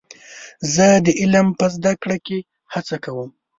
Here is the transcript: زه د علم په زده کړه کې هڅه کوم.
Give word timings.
زه 0.73 0.87
د 1.05 1.07
علم 1.19 1.47
په 1.59 1.65
زده 1.75 1.93
کړه 2.01 2.17
کې 2.25 2.39
هڅه 2.73 2.95
کوم. 3.03 3.29